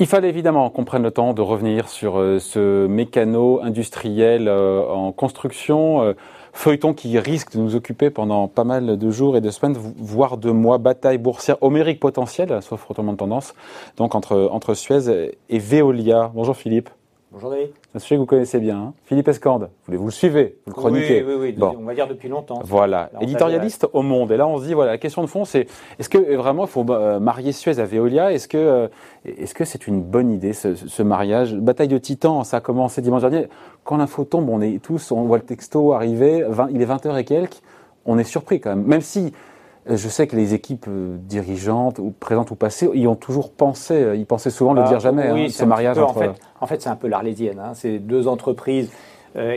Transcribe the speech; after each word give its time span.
Il 0.00 0.06
fallait 0.06 0.28
évidemment 0.28 0.70
qu'on 0.70 0.84
prenne 0.84 1.04
le 1.04 1.12
temps 1.12 1.34
de 1.34 1.40
revenir 1.40 1.88
sur 1.88 2.18
euh, 2.18 2.40
ce 2.40 2.86
mécano 2.88 3.60
industriel 3.62 4.48
euh, 4.48 4.84
en 4.88 5.12
construction, 5.12 6.02
euh, 6.02 6.14
feuilleton 6.52 6.94
qui 6.94 7.16
risque 7.18 7.54
de 7.54 7.60
nous 7.60 7.76
occuper 7.76 8.10
pendant 8.10 8.48
pas 8.48 8.64
mal 8.64 8.98
de 8.98 9.10
jours 9.10 9.36
et 9.36 9.40
de 9.40 9.50
semaines, 9.50 9.76
voire 9.78 10.36
de 10.36 10.50
mois, 10.50 10.78
bataille 10.78 11.18
boursière 11.18 11.62
homérique 11.62 12.00
potentielle, 12.00 12.58
sauf 12.60 12.84
retournement 12.84 13.12
de 13.12 13.18
tendance, 13.18 13.54
donc 13.96 14.16
entre, 14.16 14.48
entre 14.50 14.74
Suez 14.74 15.32
et 15.48 15.58
Veolia. 15.58 16.32
Bonjour 16.34 16.56
Philippe. 16.56 16.90
Bonjour 17.34 17.50
David. 17.50 17.70
Un 17.92 17.98
sujet 17.98 18.14
que 18.14 18.20
vous 18.20 18.26
connaissez 18.26 18.60
bien. 18.60 18.78
Hein. 18.78 18.92
Philippe 19.06 19.26
Escande, 19.26 19.68
vous, 19.88 19.98
vous 19.98 20.04
le 20.04 20.12
suivez, 20.12 20.56
vous 20.66 20.70
le 20.70 20.74
chroniquez. 20.76 21.24
Oui, 21.24 21.34
oui, 21.36 21.56
oui. 21.58 21.66
On 21.76 21.82
va 21.82 21.92
dire 21.92 22.06
depuis 22.06 22.28
longtemps. 22.28 22.60
Voilà. 22.62 23.10
Éditorialiste 23.20 23.88
au 23.92 24.02
monde. 24.02 24.30
Et 24.30 24.36
là, 24.36 24.46
on 24.46 24.58
se 24.58 24.66
dit, 24.66 24.72
voilà, 24.72 24.92
la 24.92 24.98
question 24.98 25.20
de 25.20 25.26
fond, 25.26 25.44
c'est 25.44 25.66
est-ce 25.98 26.08
que 26.08 26.36
vraiment 26.36 26.66
il 26.66 26.68
faut 26.68 26.86
euh, 26.90 27.18
marier 27.18 27.50
Suez 27.50 27.80
à 27.80 27.86
Veolia? 27.86 28.32
Est-ce 28.32 28.46
que 28.46 28.56
euh, 28.56 28.86
est-ce 29.24 29.52
que 29.52 29.64
c'est 29.64 29.88
une 29.88 30.00
bonne 30.00 30.30
idée 30.30 30.52
ce, 30.52 31.02
mariage? 31.02 31.56
Bataille 31.56 31.88
de 31.88 31.98
titans, 31.98 32.44
ça 32.44 32.58
a 32.58 32.60
commencé 32.60 33.02
dimanche 33.02 33.22
dernier. 33.22 33.48
Quand 33.82 33.96
l'info 33.96 34.22
tombe, 34.22 34.48
on 34.48 34.60
est 34.60 34.80
tous, 34.80 35.10
on 35.10 35.24
voit 35.24 35.38
le 35.38 35.44
texto 35.44 35.92
arriver. 35.92 36.46
il 36.70 36.80
est 36.80 36.86
20h 36.86 37.18
et 37.18 37.24
quelques. 37.24 37.62
On 38.06 38.16
est 38.16 38.22
surpris 38.22 38.60
quand 38.60 38.70
même. 38.70 38.86
Même 38.86 39.00
si 39.00 39.26
euh, 39.26 39.53
je 39.86 40.08
sais 40.08 40.26
que 40.26 40.36
les 40.36 40.54
équipes 40.54 40.86
euh, 40.88 41.16
dirigeantes, 41.18 41.98
ou 41.98 42.10
présentes 42.18 42.50
ou 42.50 42.54
passées, 42.54 42.88
y 42.94 43.06
ont 43.06 43.14
toujours 43.14 43.50
pensé. 43.52 43.94
Euh, 43.94 44.16
ils 44.16 44.26
pensaient 44.26 44.50
souvent 44.50 44.72
ne 44.72 44.80
le 44.80 44.86
ah, 44.86 44.88
dire 44.88 45.00
jamais. 45.00 45.30
Oui, 45.32 45.44
hein, 45.44 45.48
ce 45.50 45.64
mariage 45.64 45.98
entre... 45.98 46.16
En 46.16 46.20
fait, 46.20 46.40
en 46.60 46.66
fait 46.66 46.82
c'est 46.82 46.88
un 46.88 46.96
peu 46.96 47.08
l'arlésienne. 47.08 47.58
Hein. 47.58 47.72
C'est 47.74 47.98
deux 47.98 48.28
entreprises 48.28 48.90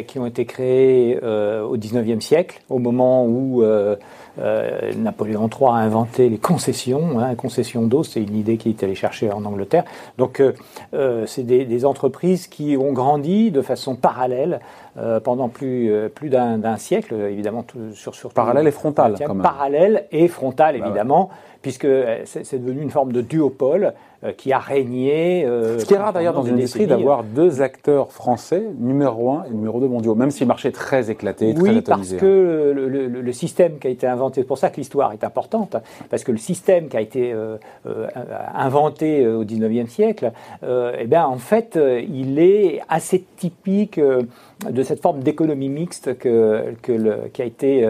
qui 0.08 0.18
ont 0.18 0.26
été 0.26 0.46
créées 0.46 1.20
au 1.20 1.78
19e 1.78 2.20
siècle, 2.20 2.64
au 2.68 2.80
moment 2.80 3.28
où 3.28 3.62
euh, 4.40 4.94
Napoléon 4.96 5.50
III 5.50 5.70
a 5.70 5.74
inventé 5.74 6.30
les 6.30 6.38
concessions. 6.38 7.20
Hein, 7.20 7.36
concession 7.36 7.84
d'eau, 7.84 8.04
c'est 8.04 8.22
une 8.22 8.36
idée 8.36 8.58
qu'il 8.58 8.72
est 8.72 8.84
allé 8.84 8.96
chercher 8.96 9.32
en 9.32 9.46
Angleterre. 9.46 9.84
Donc, 10.18 10.40
euh, 10.40 10.54
euh, 10.94 11.26
c'est 11.26 11.44
des, 11.44 11.86
entreprises 11.86 12.48
qui 12.48 12.76
ont 12.76 12.92
grandi 12.92 13.52
de 13.52 13.62
façon 13.62 13.96
parallèle 13.96 14.60
pendant 15.24 15.50
plus, 15.50 15.92
plus 16.16 16.30
d'un 16.30 16.78
siècle, 16.78 17.14
évidemment, 17.14 17.66
sur, 17.94 18.16
sur 18.16 18.34
parallèle 18.34 18.68
et 18.68 18.72
frontale. 18.72 19.16
Parallèle 19.42 20.08
et 20.12 20.28
frontale, 20.28 20.80
bah 20.80 20.86
évidemment, 20.86 21.30
puisque 21.62 21.88
c'est 22.26 22.64
devenu 22.64 22.82
une 22.82 22.90
forme 22.90 23.12
de 23.12 23.22
duopole 23.22 23.94
euh, 24.24 24.32
qui 24.32 24.52
a 24.52 24.58
régné. 24.58 25.46
Euh, 25.46 25.78
Ce 25.78 25.86
qui 25.86 25.94
est 25.94 25.98
rare 25.98 26.12
d'ailleurs 26.12 26.34
dans 26.34 26.42
une 26.42 26.56
industrie 26.56 26.88
d'avoir 26.88 27.24
deux 27.24 27.62
acteurs 27.62 28.12
français, 28.12 28.64
numéro 28.80 29.32
un 29.32 29.44
et 29.44 29.52
numéro 29.52 29.80
deux 29.80 29.88
mondiaux, 29.88 30.16
même 30.16 30.32
si 30.32 30.40
le 30.40 30.48
marché 30.48 30.70
est 30.70 30.72
très 30.72 31.12
éclaté, 31.12 31.54
très 31.54 31.62
Oui, 31.62 31.82
parce 31.82 32.14
que 32.14 32.74
le, 32.74 33.32
système 33.32 33.78
qui 33.78 33.86
a 33.86 33.90
été 33.92 34.08
inventé, 34.08 34.42
c'est 34.42 34.48
pour 34.48 34.58
ça 34.58 34.72
que 34.72 34.78
l'histoire 34.78 35.14
est 35.14 35.24
importante, 35.24 35.76
parce 36.10 36.24
que 36.24 36.32
le 36.32 36.40
système 36.40 36.88
qui 36.88 36.98
a 36.98 37.02
été 37.02 37.32
euh, 37.32 37.58
inventé 38.56 39.28
au 39.28 39.44
19e 39.44 39.86
siècle, 39.88 40.32
eh 40.64 41.06
bien, 41.06 41.28
en 41.28 41.38
fait, 41.38 41.78
il 42.10 42.40
est 42.40 42.82
assez 42.90 43.24
typique 43.36 44.02
de 44.70 44.84
cette 44.84 45.02
forme 45.02 45.22
d'économie 45.22 45.70
mixte 45.70 46.18
que, 46.18 46.74
que 46.82 47.28
qui 47.28 47.42
a 47.42 47.46
été 47.46 47.88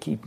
qui, 0.00 0.18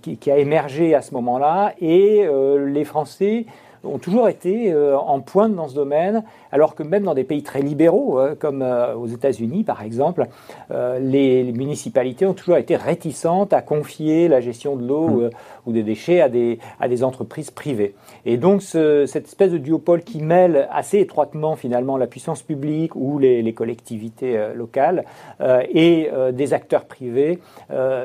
qui, 0.00 0.16
qui, 0.16 0.30
a 0.30 0.38
émergé 0.38 0.94
à 0.94 1.02
ce 1.02 1.12
moment-là. 1.14 1.74
Et 1.80 2.26
les 2.58 2.84
Français 2.84 3.46
ont 3.84 3.98
toujours 3.98 4.28
été 4.28 4.72
euh, 4.72 4.96
en 4.96 5.20
pointe 5.20 5.54
dans 5.54 5.68
ce 5.68 5.74
domaine, 5.74 6.22
alors 6.50 6.74
que 6.74 6.82
même 6.82 7.04
dans 7.04 7.14
des 7.14 7.24
pays 7.24 7.42
très 7.42 7.62
libéraux, 7.62 8.18
hein, 8.18 8.34
comme 8.38 8.62
euh, 8.62 8.94
aux 8.94 9.06
États-Unis 9.06 9.64
par 9.64 9.82
exemple, 9.82 10.26
euh, 10.70 10.98
les, 10.98 11.52
municipalités 11.52 12.24
ont 12.26 12.34
toujours 12.34 12.56
été 12.56 12.76
réticentes 12.76 13.52
à 13.52 13.60
confier 13.62 14.28
la 14.28 14.40
gestion 14.40 14.76
de 14.76 14.86
l'eau 14.86 15.08
mmh. 15.08 15.30
ou 15.66 15.72
des 15.72 15.82
déchets 15.82 16.20
à 16.20 16.28
des, 16.28 16.58
à 16.80 16.88
des 16.88 17.04
entreprises 17.04 17.50
privées. 17.50 17.94
Et 18.24 18.36
donc 18.36 18.62
cette 18.62 19.26
espèce 19.26 19.52
de 19.52 19.58
duopole 19.58 20.02
qui 20.02 20.22
mêle 20.22 20.68
assez 20.72 20.98
étroitement 20.98 21.56
finalement 21.56 21.96
la 21.96 22.06
puissance 22.06 22.42
publique 22.42 22.96
ou 22.96 23.18
les, 23.18 23.42
les 23.42 23.52
collectivités 23.52 24.52
locales 24.54 25.04
et 25.40 26.10
des 26.32 26.54
acteurs 26.54 26.86
privés, 26.86 27.38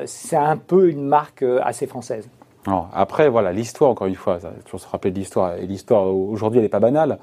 c'est 0.04 0.36
un 0.36 0.56
peu 0.56 0.90
une 0.90 1.04
marque 1.04 1.44
assez 1.62 1.86
française 1.86 2.28
après, 2.92 3.28
voilà, 3.28 3.52
l'histoire, 3.52 3.90
encore 3.90 4.06
une 4.06 4.14
fois, 4.14 4.40
ça, 4.40 4.50
toujours 4.64 4.80
se 4.80 4.88
rappeler 4.88 5.10
de 5.10 5.18
l'histoire. 5.18 5.54
Et 5.56 5.66
l'histoire, 5.66 6.06
aujourd'hui, 6.06 6.58
elle 6.58 6.64
n'est 6.64 6.70
pas 6.70 6.80
banale. 6.80 7.18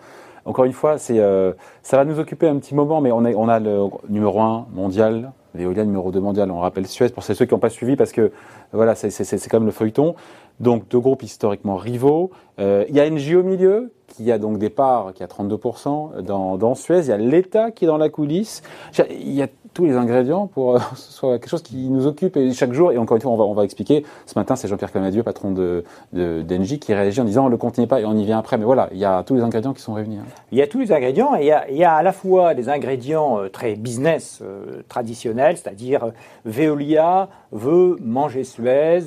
Encore 0.45 0.65
une 0.65 0.73
fois, 0.73 0.97
euh, 1.09 1.53
ça 1.81 1.97
va 1.97 2.05
nous 2.05 2.19
occuper 2.19 2.47
un 2.47 2.57
petit 2.57 2.75
moment, 2.75 3.01
mais 3.01 3.11
on, 3.11 3.25
est, 3.25 3.33
on 3.33 3.47
a 3.47 3.59
le 3.59 3.87
numéro 4.09 4.39
1 4.39 4.67
mondial, 4.71 5.31
l'éolien 5.55 5.85
numéro 5.85 6.11
2 6.11 6.19
mondial, 6.19 6.51
on 6.51 6.59
rappelle 6.59 6.85
Suez, 6.85 7.09
pour 7.09 7.23
ceux 7.23 7.33
qui 7.33 7.53
n'ont 7.53 7.59
pas 7.59 7.71
suivi, 7.71 7.95
parce 7.95 8.11
que 8.11 8.31
voilà, 8.71 8.93
c'est, 8.93 9.09
c'est, 9.09 9.49
quand 9.49 9.59
même 9.59 9.65
le 9.65 9.71
feuilleton. 9.71 10.15
Donc, 10.59 10.87
deux 10.87 10.99
groupes 10.99 11.23
historiquement 11.23 11.77
rivaux. 11.77 12.29
Euh, 12.59 12.85
il 12.89 12.95
y 12.95 12.99
a 12.99 13.07
Engie 13.07 13.35
au 13.35 13.43
milieu, 13.43 13.91
qui 14.15 14.31
a 14.31 14.37
donc 14.37 14.57
des 14.57 14.69
parts, 14.69 15.13
qui 15.13 15.23
a 15.23 15.27
32% 15.27 16.21
dans, 16.21 16.57
dans 16.57 16.75
Suez. 16.75 17.01
Il 17.01 17.07
y 17.07 17.11
a 17.11 17.17
l'État 17.17 17.71
qui 17.71 17.85
est 17.85 17.87
dans 17.87 17.97
la 17.97 18.09
coulisse. 18.09 18.63
Il 19.09 19.33
y 19.33 19.41
a 19.41 19.47
tous 19.75 19.85
les 19.85 19.95
ingrédients 19.95 20.47
pour 20.47 20.77
euh, 20.77 20.79
que 20.79 20.97
ce 20.97 21.11
soit 21.11 21.37
quelque 21.37 21.49
chose 21.49 21.61
qui 21.61 21.89
nous 21.89 22.07
occupe 22.07 22.37
et 22.37 22.51
chaque 22.53 22.73
jour. 22.73 22.91
Et 22.91 22.97
encore 22.97 23.17
une 23.17 23.21
fois, 23.21 23.31
on 23.31 23.35
va, 23.35 23.43
on 23.43 23.53
va 23.53 23.63
expliquer. 23.63 24.03
Ce 24.25 24.39
matin, 24.39 24.55
c'est 24.55 24.67
Jean-Pierre 24.67 24.91
Clamadieu, 24.91 25.21
patron 25.21 25.51
de, 25.51 25.83
d'Engie, 26.13 26.79
qui 26.79 26.93
réagit 26.93 27.21
en 27.21 27.25
disant 27.25 27.47
le 27.47 27.57
continuez 27.57 27.85
pas 27.85 27.99
et 27.99 28.05
on 28.05 28.15
y 28.17 28.25
vient 28.25 28.39
après. 28.39 28.57
Mais 28.57 28.65
voilà, 28.65 28.89
il 28.91 28.97
y 28.97 29.05
a 29.05 29.21
tous 29.23 29.35
les 29.35 29.41
ingrédients 29.41 29.73
qui 29.73 29.81
sont 29.81 29.93
réunis. 29.93 30.17
Hein. 30.17 30.25
Il 30.51 30.57
y 30.57 30.61
a 30.61 30.67
tous 30.67 30.79
les 30.79 30.91
ingrédients 30.91 31.35
et 31.35 31.41
il 31.41 31.47
y 31.47 31.51
a, 31.51 31.69
il 31.69 31.77
y 31.77 31.83
a 31.83 31.93
à 31.93 32.03
la 32.03 32.13
fois 32.13 32.55
des 32.55 32.69
ingrédients 32.69 33.39
euh, 33.39 33.49
très 33.49 33.75
business 33.75 34.39
euh, 34.41 34.81
traditionnels, 34.87 35.57
c'est-à-dire 35.57 36.11
Veolia 36.45 37.27
veut 37.51 37.97
manger 38.01 38.45
Suez. 38.45 39.01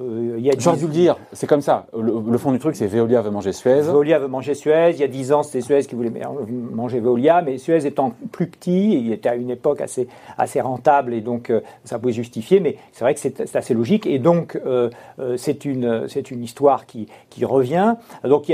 il 0.00 0.40
y 0.40 0.50
a 0.50 0.54
J'aurais 0.58 0.76
dû 0.76 0.86
le 0.86 0.92
dire, 0.92 1.16
c'est 1.32 1.46
comme 1.46 1.62
ça. 1.62 1.86
Le, 1.98 2.38
fond 2.38 2.52
du 2.52 2.58
truc, 2.58 2.76
c'est 2.76 2.86
Veolia 2.86 3.22
veut 3.22 3.30
manger 3.30 3.52
Suez. 3.52 3.80
Veolia 3.80 4.18
veut 4.18 4.28
manger 4.28 4.41
Suez. 4.54 4.90
Il 4.94 4.98
y 5.00 5.04
a 5.04 5.08
10 5.08 5.32
ans, 5.32 5.42
c'était 5.42 5.60
Suez 5.60 5.82
qui 5.82 5.94
voulait 5.94 6.12
manger 6.50 7.00
Veolia, 7.00 7.42
mais 7.42 7.58
Suez 7.58 7.86
étant 7.86 8.12
plus 8.30 8.46
petit, 8.46 8.94
il 8.94 9.12
était 9.12 9.28
à 9.28 9.34
une 9.34 9.50
époque 9.50 9.80
assez 9.80 10.60
rentable 10.60 11.14
et 11.14 11.20
donc 11.20 11.50
euh, 11.50 11.60
ça 11.84 11.98
pouvait 11.98 12.12
justifier, 12.12 12.60
mais 12.60 12.76
c'est 12.92 13.04
vrai 13.04 13.14
que 13.14 13.20
c'est 13.20 13.56
assez 13.56 13.74
logique 13.74 14.06
et 14.06 14.18
donc 14.18 14.60
euh, 14.66 14.90
euh, 15.18 15.36
c'est 15.36 15.64
une, 15.64 16.06
une 16.30 16.42
histoire 16.42 16.86
qui, 16.86 17.06
qui 17.30 17.44
revient. 17.44 17.94
Donc 18.24 18.52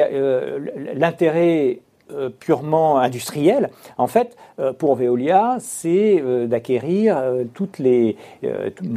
l'intérêt 0.95 1.81
euh, 2.11 2.31
purement 2.31 2.99
industriel, 2.99 3.69
en 3.99 4.07
fait, 4.07 4.35
euh, 4.59 4.73
pour 4.73 4.95
Veolia, 4.95 5.57
c'est 5.61 6.23
euh, 6.23 6.47
d'acquérir 6.47 7.23
toutes 7.53 7.79
les, 7.79 8.17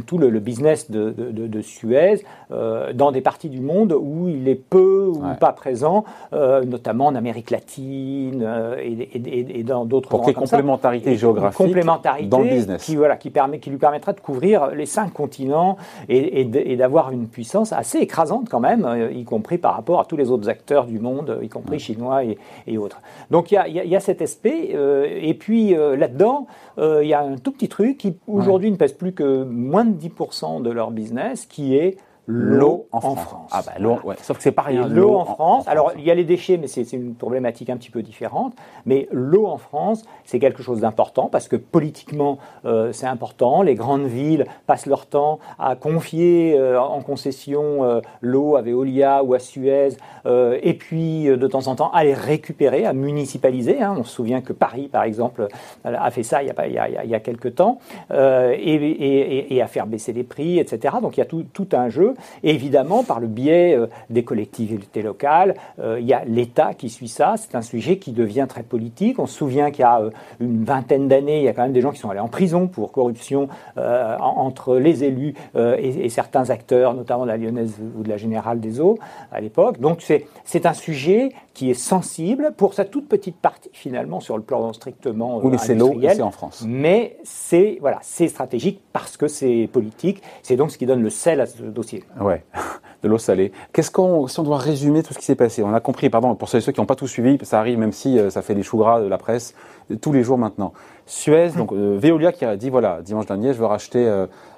tout, 0.06 0.16
le, 0.16 0.40
business 0.40 0.90
de, 0.90 1.10
de, 1.10 1.60
Suez 1.60 2.24
dans 2.50 3.12
des 3.12 3.20
parties 3.20 3.50
du 3.50 3.60
monde 3.60 3.94
où 3.98 4.28
il 4.28 4.48
est 4.48 4.54
peu 4.54 5.12
ou 5.14 5.22
pas 5.38 5.52
présent, 5.52 6.04
notamment 6.32 7.06
en 7.06 7.14
Amérique 7.14 7.50
latine 7.50 8.46
et, 8.82 9.62
dans 9.62 9.84
d'autres 9.84 10.08
Pour 10.08 10.24
qu'il 10.24 10.34
complémentarité 10.34 11.16
géographique 11.16 11.58
complémentarité 11.58 12.28
dans 12.28 12.40
le 12.40 12.48
business. 12.48 12.82
Qui, 12.82 12.96
voilà, 12.96 13.16
qui, 13.16 13.30
permet, 13.30 13.58
qui 13.58 13.70
lui 13.70 13.78
permettra 13.78 14.12
de 14.12 14.20
couvrir 14.20 14.68
les 14.68 14.86
cinq 14.86 15.12
continents 15.12 15.76
et, 16.08 16.44
d'avoir 16.76 17.10
une 17.10 17.28
puissance 17.28 17.72
assez 17.72 17.98
écrasante 17.98 18.48
quand 18.50 18.60
même, 18.60 19.10
y 19.12 19.24
compris 19.24 19.58
par 19.58 19.74
rapport 19.74 20.00
à 20.00 20.04
tous 20.04 20.16
les 20.16 20.30
autres 20.30 20.48
acteurs 20.48 20.86
du 20.86 20.98
monde, 20.98 21.38
y 21.42 21.48
compris 21.48 21.78
chinois 21.78 22.22
et 22.24 22.78
autres. 22.78 23.01
Donc 23.30 23.50
il 23.50 23.54
y 23.54 23.96
a, 23.96 24.00
cet 24.00 24.22
aspect. 24.22 24.70
Euh, 24.74 25.06
et 25.20 25.34
puis 25.34 25.74
euh, 25.74 25.96
là-dedans, 25.96 26.46
euh, 26.78 27.02
il 27.02 27.08
y 27.08 27.14
a 27.14 27.22
un 27.22 27.36
tout 27.36 27.52
petit 27.52 27.68
truc 27.68 27.98
qui 27.98 28.16
aujourd'hui 28.26 28.70
ne 28.70 28.76
pèse 28.76 28.92
plus 28.92 29.12
que 29.12 29.44
moins 29.44 29.84
de 29.84 29.98
10% 29.98 30.62
de 30.62 30.70
leur 30.70 30.90
business, 30.90 31.46
qui 31.46 31.76
est 31.76 31.96
l'eau 32.26 32.86
en, 32.92 33.00
France. 33.00 33.50
Ah 33.52 33.62
bah 33.66 33.72
l'eau, 33.80 33.98
ouais. 34.04 34.14
sauf 34.22 34.36
que 34.36 34.42
c'est 34.42 34.52
pas 34.52 34.62
rien. 34.62 34.86
L'eau 34.86 35.14
en, 35.14 35.24
France. 35.24 35.66
Alors 35.66 35.92
il 35.96 36.04
y 36.04 36.10
a 36.10 36.14
les 36.14 36.24
déchets, 36.24 36.56
mais 36.56 36.68
c'est 36.68 36.92
une 36.92 37.14
problématique 37.14 37.68
un 37.70 37.76
petit 37.76 37.90
peu 37.90 38.02
différente. 38.02 38.54
Mais 38.86 39.08
l'eau 39.10 39.46
en 39.46 39.58
France, 39.58 40.04
c'est 40.24 40.38
quelque 40.38 40.62
chose 40.62 40.80
d'important 40.80 41.28
parce 41.28 41.48
que 41.48 41.56
politiquement 41.56 42.38
euh, 42.64 42.92
c'est 42.92 43.06
important. 43.06 43.62
Les 43.62 43.74
grandes 43.74 44.06
villes 44.06 44.46
passent 44.66 44.86
leur 44.86 45.06
temps 45.06 45.40
à 45.58 45.74
confier 45.74 46.54
euh, 46.56 46.80
en 46.80 47.00
concession 47.00 47.84
euh, 47.84 48.00
l'eau 48.20 48.56
à 48.56 48.62
Veolia 48.62 49.24
ou 49.24 49.34
à 49.34 49.38
Suez, 49.38 49.90
et 50.24 50.74
puis 50.74 51.24
de 51.24 51.46
temps 51.46 51.66
en 51.66 51.74
temps 51.74 51.90
à 51.90 52.04
les 52.04 52.14
récupérer, 52.14 52.86
à 52.86 52.92
municipaliser. 52.92 53.82
Hein. 53.82 53.96
On 53.98 54.04
se 54.04 54.14
souvient 54.14 54.40
que 54.40 54.52
Paris, 54.52 54.88
par 54.90 55.02
exemple, 55.02 55.48
a 55.84 56.10
fait 56.10 56.22
ça 56.22 56.42
il 56.42 56.48
y 56.48 56.50
a, 56.50 56.66
il 56.66 56.74
y 56.74 56.78
a, 56.78 57.04
il 57.04 57.10
y 57.10 57.14
a 57.14 57.20
quelques 57.20 57.56
temps, 57.56 57.78
et, 58.12 58.74
et, 58.74 59.54
et, 59.54 59.62
à 59.62 59.66
faire 59.66 59.86
baisser 59.86 60.12
les 60.12 60.22
prix, 60.22 60.58
etc. 60.58 60.94
Donc 61.02 61.16
il 61.16 61.20
y 61.20 61.22
a 61.22 61.26
tout, 61.26 61.44
tout 61.52 61.68
un 61.72 61.88
jeu. 61.88 62.11
Eux. 62.12 62.16
Et 62.42 62.50
évidemment, 62.50 63.04
par 63.04 63.20
le 63.20 63.26
biais 63.26 63.78
des 64.10 64.24
collectivités 64.24 65.02
locales, 65.02 65.54
il 65.82 66.04
y 66.04 66.12
a 66.12 66.24
l'État 66.24 66.74
qui 66.74 66.88
suit 66.88 67.08
ça. 67.08 67.34
C'est 67.36 67.54
un 67.54 67.62
sujet 67.62 67.96
qui 67.98 68.12
devient 68.12 68.46
très 68.48 68.62
politique. 68.62 69.18
On 69.18 69.26
se 69.26 69.36
souvient 69.36 69.70
qu'il 69.70 69.80
y 69.80 69.84
a 69.84 70.00
une 70.40 70.64
vingtaine 70.64 71.08
d'années, 71.08 71.38
il 71.38 71.44
y 71.44 71.48
a 71.48 71.52
quand 71.52 71.62
même 71.62 71.72
des 71.72 71.80
gens 71.80 71.90
qui 71.90 71.98
sont 71.98 72.10
allés 72.10 72.20
en 72.20 72.28
prison 72.28 72.68
pour 72.68 72.92
corruption 72.92 73.48
entre 73.76 74.76
les 74.76 75.04
élus 75.04 75.34
et, 75.56 76.08
certains 76.08 76.50
acteurs, 76.50 76.94
notamment 76.94 77.24
de 77.24 77.28
la 77.28 77.36
Lyonnaise 77.36 77.74
ou 77.96 78.02
de 78.02 78.08
la 78.08 78.16
Générale 78.16 78.60
des 78.60 78.80
Eaux 78.80 78.98
à 79.30 79.40
l'époque. 79.40 79.80
Donc 79.80 80.02
c'est 80.44 80.66
un 80.66 80.74
sujet 80.74 81.30
qui 81.54 81.70
est 81.70 81.74
sensible 81.74 82.52
pour 82.56 82.74
sa 82.74 82.84
toute 82.84 83.08
petite 83.08 83.36
partie 83.36 83.70
finalement 83.72 84.20
sur 84.20 84.36
le 84.36 84.42
plan 84.42 84.72
strictement 84.72 85.38
oui, 85.42 85.56
mais 85.68 85.74
l'eau 85.74 85.94
c'est 86.00 86.22
en 86.22 86.30
France. 86.30 86.64
Mais 86.66 87.18
c'est 87.24 87.78
voilà, 87.80 87.98
c'est 88.02 88.28
stratégique 88.28 88.80
parce 88.92 89.16
que 89.16 89.28
c'est 89.28 89.68
politique. 89.72 90.22
C'est 90.42 90.56
donc 90.56 90.70
ce 90.70 90.78
qui 90.78 90.86
donne 90.86 91.02
le 91.02 91.10
sel 91.10 91.40
à 91.40 91.46
ce 91.46 91.62
dossier. 91.62 92.01
Ouais, 92.20 92.44
de 93.02 93.08
l'eau 93.08 93.18
salée. 93.18 93.52
Qu'est-ce 93.72 93.90
qu'on 93.90 94.26
si 94.26 94.38
on 94.40 94.42
doit 94.42 94.58
résumer 94.58 95.02
tout 95.02 95.12
ce 95.12 95.18
qui 95.18 95.24
s'est 95.24 95.34
passé? 95.34 95.62
On 95.62 95.74
a 95.74 95.80
compris, 95.80 96.10
pardon, 96.10 96.34
pour 96.34 96.48
ceux 96.48 96.60
qui 96.60 96.80
n'ont 96.80 96.86
pas 96.86 96.96
tout 96.96 97.08
suivi, 97.08 97.38
ça 97.42 97.58
arrive 97.58 97.78
même 97.78 97.92
si 97.92 98.18
euh, 98.18 98.30
ça 98.30 98.42
fait 98.42 98.54
les 98.54 98.62
choux 98.62 98.78
gras 98.78 99.00
de 99.00 99.06
la 99.06 99.18
presse 99.18 99.54
euh, 99.90 99.96
tous 99.96 100.12
les 100.12 100.22
jours 100.22 100.38
maintenant. 100.38 100.72
Suez, 101.06 101.50
donc 101.50 101.72
euh, 101.72 101.98
Veolia 102.00 102.32
qui 102.32 102.44
a 102.44 102.56
dit 102.56 102.70
voilà 102.70 103.02
dimanche 103.02 103.26
dernier, 103.26 103.52
je 103.52 103.58
veux 103.58 103.66
racheter 103.66 104.06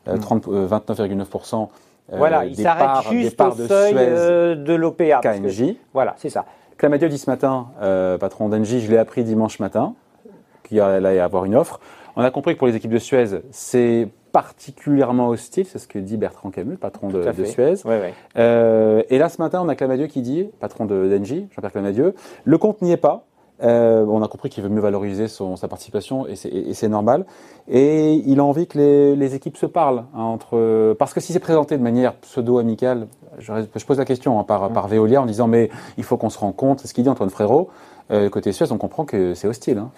29,9% 0.06 1.68
voilà, 2.12 2.44
il 2.44 2.54
s'arrête 2.54 3.10
juste 3.10 3.40
au 3.40 3.52
seuil 3.52 3.94
de 3.94 4.74
l'OPA. 4.74 5.20
KNJ. 5.22 5.76
voilà, 5.94 6.14
c'est 6.18 6.28
ça. 6.28 6.44
Clamadio 6.76 7.08
dit 7.08 7.18
ce 7.18 7.30
matin, 7.30 7.68
euh, 7.82 8.18
patron 8.18 8.48
d'Engie, 8.48 8.80
je 8.80 8.90
l'ai 8.90 8.98
appris 8.98 9.24
dimanche 9.24 9.60
matin, 9.60 9.94
qu'il 10.64 10.80
allait 10.80 11.20
avoir 11.20 11.44
une 11.44 11.54
offre. 11.54 11.80
On 12.16 12.22
a 12.22 12.30
compris 12.30 12.54
que 12.54 12.58
pour 12.58 12.66
les 12.66 12.76
équipes 12.76 12.90
de 12.90 12.98
Suez, 12.98 13.40
c'est 13.50 14.08
particulièrement 14.34 15.28
hostile, 15.28 15.64
c'est 15.64 15.78
ce 15.78 15.86
que 15.86 16.00
dit 16.00 16.16
Bertrand 16.16 16.50
Camus, 16.50 16.76
patron 16.76 17.06
de, 17.06 17.22
Suez. 17.44 17.74
Euh, 18.36 19.02
et 19.08 19.18
là, 19.18 19.28
ce 19.28 19.40
matin, 19.40 19.62
on 19.64 19.68
a 19.68 19.76
Clamadieu 19.76 20.08
qui 20.08 20.22
dit, 20.22 20.50
patron 20.58 20.86
d'Engie, 20.86 21.46
Jean-Pierre 21.52 21.70
Clamadieu, 21.70 22.14
le 22.42 22.58
compte 22.58 22.82
n'y 22.82 22.90
est 22.90 22.96
pas. 22.96 23.26
Euh, 23.62 24.04
on 24.08 24.20
a 24.24 24.26
compris 24.26 24.50
qu'il 24.50 24.64
veut 24.64 24.68
mieux 24.68 24.80
valoriser 24.80 25.28
son, 25.28 25.54
sa 25.54 25.68
participation 25.68 26.26
et 26.26 26.34
c'est 26.34 26.88
normal. 26.88 27.26
Et 27.68 28.14
il 28.26 28.40
a 28.40 28.44
envie 28.44 28.66
que 28.66 28.76
les, 28.76 29.14
les 29.14 29.36
équipes 29.36 29.56
se 29.56 29.66
parlent 29.66 30.02
hein, 30.16 30.22
entre 30.22 30.96
parce 30.98 31.14
que 31.14 31.20
si 31.20 31.32
c'est 31.32 31.38
présenté 31.38 31.78
de 31.78 31.82
manière 31.82 32.16
pseudo-amicale, 32.16 33.06
je, 33.38 33.52
je, 33.72 33.84
pose 33.86 33.98
la 33.98 34.04
question 34.04 34.40
hein, 34.40 34.42
par, 34.42 34.72
par 34.72 34.88
Veolia 34.88 35.22
en 35.22 35.26
disant 35.26 35.46
mais 35.46 35.70
il 35.96 36.02
faut 36.02 36.16
qu'on 36.16 36.30
se 36.30 36.38
rende 36.38 36.56
compte, 36.56 36.80
c'est 36.80 36.88
ce 36.88 36.94
qu'il 36.94 37.04
dit 37.04 37.10
Antoine 37.10 37.30
Frérot. 37.30 37.70
Euh, 38.10 38.28
côté 38.28 38.50
Suez, 38.50 38.72
on 38.72 38.78
comprend 38.78 39.04
que 39.04 39.34
c'est 39.34 39.46
hostile. 39.46 39.78
Hein. 39.78 39.92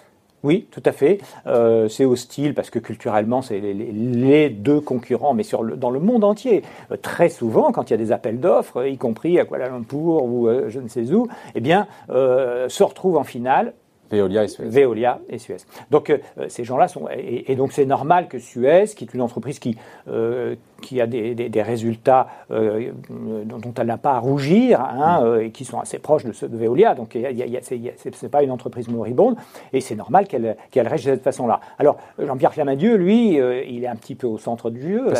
Oui, 0.47 0.65
tout 0.71 0.83
à 0.85 0.93
fait. 0.93 1.19
Euh, 1.45 1.89
c'est 1.89 2.05
hostile 2.05 2.53
parce 2.53 2.69
que 2.69 2.79
culturellement, 2.79 3.41
c'est 3.41 3.59
les, 3.59 4.49
deux 4.49 4.79
concurrents, 4.79 5.33
mais 5.33 5.43
sur 5.43 5.61
le, 5.61 5.75
dans 5.75 5.89
le 5.89 5.99
monde 5.99 6.23
entier. 6.23 6.63
Euh, 6.89 6.95
très 6.95 7.27
souvent, 7.27 7.73
quand 7.73 7.89
il 7.89 7.91
y 7.91 7.93
a 7.95 7.97
des 7.97 8.13
appels 8.13 8.39
d'offres, 8.39 8.87
y 8.87 8.95
compris 8.95 9.41
à 9.41 9.45
Kuala 9.45 9.67
Lumpur 9.67 10.23
ou 10.23 10.47
euh, 10.47 10.69
je 10.69 10.79
ne 10.79 10.87
sais 10.87 11.11
où, 11.11 11.27
eh 11.53 11.59
bien, 11.59 11.85
se 12.07 12.83
retrouvent 12.83 13.17
en 13.17 13.25
finale 13.25 13.73
Veolia 14.09 14.45
et 14.45 14.47
Suez. 14.47 14.69
Veolia 14.69 15.19
et 15.27 15.37
Suez. 15.37 15.57
Donc 15.91 16.17
ces 16.47 16.63
gens-là 16.63 16.87
sont 16.87 17.09
et, 17.11 17.53
donc 17.57 17.73
c'est 17.73 17.85
normal 17.85 18.29
que 18.29 18.39
Suez, 18.39 18.85
qui 18.95 19.03
est 19.03 19.13
une 19.13 19.21
entreprise 19.21 19.59
qui 19.59 19.77
qui 20.81 21.01
a 21.01 21.07
des, 21.07 21.35
des, 21.35 21.61
résultats 21.61 22.27
euh, 22.51 22.91
dont, 23.09 23.73
elle 23.77 23.87
n'a 23.87 23.97
pas 23.97 24.13
à 24.13 24.19
rougir 24.19 24.81
hein, 24.81 25.21
euh, 25.23 25.45
et 25.45 25.51
qui 25.51 25.65
sont 25.65 25.79
assez 25.79 25.99
proches 25.99 26.23
de 26.23 26.31
ceux 26.31 26.47
de 26.47 26.57
Veolia. 26.57 26.95
Donc, 26.95 27.13
ce 27.13 27.19
n'est 27.19 28.29
pas 28.29 28.43
une 28.43 28.51
entreprise 28.51 28.87
moribonde 28.87 29.35
et 29.73 29.81
c'est 29.81 29.95
normal 29.95 30.27
qu'elle 30.27 30.55
qu 30.71 30.79
réagisse 30.79 31.07
de 31.07 31.11
cette 31.13 31.23
façon-là. 31.23 31.59
Alors, 31.79 31.97
Jean-Pierre 32.19 32.51
Clamadieu, 32.51 32.95
lui, 32.95 33.39
euh, 33.39 33.63
il 33.67 33.83
est 33.83 33.87
un 33.87 33.95
petit 33.95 34.15
peu 34.15 34.27
au 34.27 34.37
centre 34.37 34.69
du 34.69 34.81
jeu. 34.81 35.13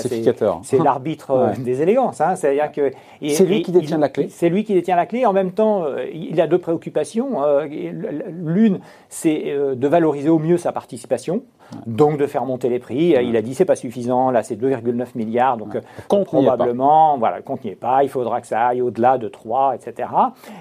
C'est 0.63 0.79
l'arbitre 0.79 1.53
des 1.59 1.81
élégances. 1.81 2.21
Hein, 2.21 2.35
C'est-à-dire 2.35 2.71
que 2.71 2.91
c'est 3.21 3.45
lui 3.45 3.61
qui 3.61 3.71
détient 3.71 3.97
la 3.97 4.09
clé. 4.09 4.27
C'est 4.29 4.49
lui 4.49 4.63
qui 4.63 4.73
détient 4.73 4.95
la 4.95 5.05
clé. 5.05 5.25
En 5.25 5.33
même 5.33 5.51
temps, 5.51 5.85
il 6.13 6.39
a 6.41 6.47
deux 6.47 6.59
préoccupations. 6.59 7.41
L'une, 7.67 8.79
c'est 9.09 9.55
de 9.75 9.87
valoriser 9.87 10.29
au 10.29 10.39
mieux 10.39 10.57
sa 10.57 10.71
participation 10.71 11.43
donc 11.85 12.17
de 12.17 12.25
faire 12.27 12.45
monter 12.45 12.69
les 12.69 12.79
prix. 12.79 13.15
Il 13.21 13.35
a 13.35 13.41
dit 13.41 13.55
c'est 13.55 13.65
pas 13.65 13.75
suffisant, 13.75 14.31
là 14.31 14.43
c'est 14.43 14.55
2,9 14.55 15.07
milliards, 15.15 15.57
donc 15.57 15.75
euh, 15.75 16.23
probablement, 16.23 17.17
voilà, 17.17 17.37
le 17.37 17.43
compte 17.43 17.63
n'y 17.63 17.71
est 17.71 17.75
pas, 17.75 18.03
il 18.03 18.09
faudra 18.09 18.41
que 18.41 18.47
ça 18.47 18.67
aille 18.67 18.81
au-delà 18.81 19.17
de 19.17 19.27
3, 19.27 19.75
etc. 19.75 20.09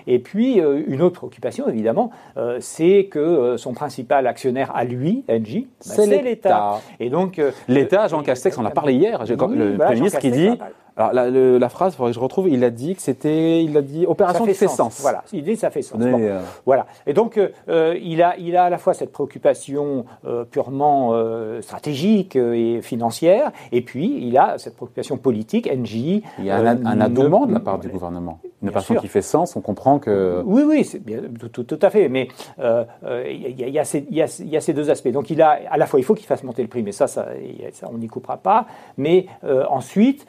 Et 0.06 0.18
puis 0.18 0.60
euh, 0.60 0.82
une 0.86 1.02
autre 1.02 1.16
préoccupation 1.16 1.68
évidemment, 1.68 2.10
euh, 2.36 2.58
c'est 2.60 3.08
que 3.10 3.56
son 3.56 3.72
principal 3.72 4.26
actionnaire 4.26 4.74
à 4.74 4.84
lui, 4.84 5.24
Engie, 5.28 5.68
bah, 5.86 5.94
c'est 5.94 6.22
l'État. 6.22 6.80
Et 7.00 7.10
donc 7.10 7.40
l'État, 7.68 8.08
Jean 8.08 8.22
Castex, 8.22 8.56
on 8.58 8.64
a 8.64 8.70
parlé 8.70 8.94
hier, 8.94 9.24
le 9.26 9.76
Premier 9.76 9.94
ministre 9.94 10.18
qui 10.18 10.30
dit 10.30 10.50
alors 10.96 11.12
la, 11.12 11.30
la 11.30 11.68
phrase, 11.68 11.94
faudrait 11.94 12.12
que 12.12 12.14
je 12.14 12.20
retrouve, 12.20 12.48
il 12.48 12.64
a 12.64 12.70
dit 12.70 12.94
que 12.94 13.02
c'était, 13.02 13.62
il 13.62 13.76
a 13.76 13.82
dit 13.82 14.06
opération 14.06 14.40
ça 14.40 14.46
fait 14.46 14.52
qui 14.52 14.58
fait 14.58 14.68
sens. 14.68 15.00
Voilà, 15.02 15.24
il 15.30 15.44
dit 15.44 15.56
ça 15.56 15.68
fait 15.68 15.82
sens. 15.82 16.00
Euh, 16.00 16.40
voilà. 16.64 16.86
Et 17.06 17.12
donc 17.12 17.38
euh, 17.38 17.98
il 18.02 18.22
a, 18.22 18.36
il 18.38 18.56
a 18.56 18.64
à 18.64 18.70
la 18.70 18.78
fois 18.78 18.94
cette 18.94 19.12
préoccupation 19.12 20.06
euh, 20.24 20.44
purement 20.44 21.12
stratégique 21.60 22.36
et 22.36 22.80
financière, 22.80 23.52
et 23.72 23.82
puis 23.82 24.26
il 24.26 24.38
a 24.38 24.56
cette 24.56 24.76
préoccupation 24.76 25.18
politique. 25.18 25.70
NJ. 25.70 25.94
Il 25.94 26.22
y 26.44 26.50
a 26.50 26.56
un, 26.56 26.86
un 26.86 27.08
de 27.08 27.52
la 27.52 27.60
part 27.60 27.78
du 27.78 27.88
gouvernement. 27.88 28.38
Une 28.62 28.70
opération 28.70 28.94
qui 28.94 29.08
fait 29.08 29.20
sens, 29.20 29.54
on 29.54 29.60
comprend 29.60 29.98
que. 29.98 30.42
Oui, 30.46 30.62
oui, 30.66 30.90
bien, 31.04 31.20
tout, 31.52 31.64
tout, 31.64 31.78
à 31.82 31.90
fait. 31.90 32.08
Mais 32.08 32.28
il 32.58 33.70
y, 33.70 33.78
a, 33.78 33.84
ces, 33.84 34.06
il, 34.10 34.16
y 34.16 34.22
a, 34.22 34.40
il 34.40 34.48
y 34.48 34.56
a 34.56 34.60
ces 34.62 34.72
deux 34.72 34.88
aspects. 34.88 35.08
Donc 35.08 35.28
il 35.28 35.42
a 35.42 35.58
à 35.70 35.76
la 35.76 35.86
fois, 35.86 36.00
il 36.00 36.04
faut 36.04 36.14
qu'il 36.14 36.26
fasse 36.26 36.42
monter 36.42 36.62
le 36.62 36.68
prix, 36.68 36.82
mais 36.82 36.92
ça, 36.92 37.06
ça, 37.06 37.26
ça 37.72 37.88
on 37.92 37.98
n'y 37.98 38.08
coupera 38.08 38.38
pas. 38.38 38.64
Mais 38.96 39.26
ensuite. 39.68 40.26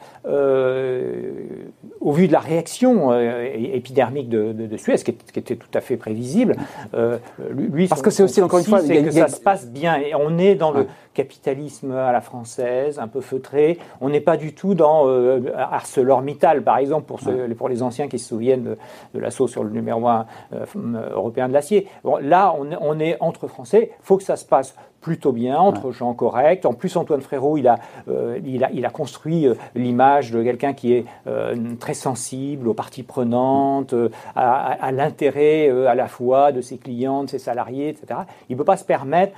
Euh, 0.57 0.57
au 2.00 2.12
vu 2.12 2.28
de 2.28 2.32
la 2.32 2.40
réaction 2.40 3.12
euh, 3.12 3.44
épidermique 3.54 4.28
de, 4.28 4.76
Suez, 4.76 4.96
qui, 4.96 5.10
était 5.10 5.56
tout 5.56 5.68
à 5.74 5.80
fait 5.80 5.96
prévisible, 5.96 6.56
euh, 6.94 7.18
lui, 7.50 7.88
parce 7.88 8.02
que 8.02 8.10
c'est 8.10 8.22
aussi 8.22 8.40
encore 8.40 8.60
une 8.60 8.64
fois, 8.64 8.80
c'est 8.80 9.02
que 9.02 9.10
ça 9.10 9.28
se 9.28 9.40
passe 9.40 9.66
bien 9.68 9.96
et 9.96 10.14
on 10.14 10.38
est 10.38 10.54
dans 10.54 10.70
le 10.70 10.86
capitalisme 11.14 11.92
à 11.92 12.12
la 12.12 12.20
française, 12.20 12.98
un 12.98 13.08
peu 13.08 13.20
feutré. 13.20 13.78
On 14.00 14.08
n'est 14.08 14.20
pas 14.20 14.36
du 14.36 14.54
tout 14.54 14.74
dans 14.74 15.08
ArcelorMittal, 15.56 16.62
par 16.62 16.78
exemple, 16.78 17.06
pour, 17.06 17.20
pour 17.56 17.68
les 17.68 17.82
anciens 17.82 18.06
qui 18.06 18.18
se 18.18 18.28
souviennent 18.28 18.76
de, 19.14 19.18
l'assaut 19.18 19.48
sur 19.48 19.64
le 19.64 19.70
numéro 19.70 20.06
1 20.06 20.26
européen 21.12 21.48
de 21.48 21.52
l'acier. 21.52 21.88
là, 22.20 22.54
on, 22.56 22.68
on, 22.80 23.00
est 23.00 23.16
entre 23.20 23.48
Français. 23.48 23.90
Il 23.92 24.04
faut 24.04 24.16
que 24.16 24.22
ça 24.22 24.36
se 24.36 24.44
passe 24.44 24.76
plutôt 25.08 25.32
bien, 25.32 25.56
entre 25.56 25.90
gens 25.90 26.12
corrects. 26.12 26.66
En 26.66 26.74
plus, 26.74 26.94
Antoine 26.94 27.22
Frérot, 27.22 27.56
il 27.56 27.66
a, 27.66 27.78
euh, 28.10 28.38
il 28.44 28.62
a, 28.62 28.70
il 28.72 28.84
a 28.84 28.90
construit 28.90 29.46
euh, 29.46 29.54
l'image 29.74 30.32
de 30.32 30.42
quelqu'un 30.42 30.74
qui 30.74 30.92
est 30.92 31.06
euh, 31.26 31.56
très 31.80 31.94
sensible 31.94 32.68
aux 32.68 32.74
parties 32.74 33.04
prenantes, 33.04 33.94
à, 34.36 34.92
l'intérêt 34.92 35.70
à 35.86 35.94
la 35.94 36.08
fois 36.08 36.52
de 36.52 36.60
ses 36.60 36.76
clients, 36.76 37.24
de 37.24 37.30
ses 37.30 37.38
salariés, 37.38 37.88
etc. 37.88 38.20
Il 38.50 38.52
ne 38.52 38.58
peut 38.58 38.66
pas 38.66 38.76
se 38.76 38.84
permettre 38.84 39.32